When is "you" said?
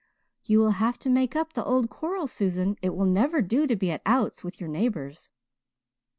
0.45-0.57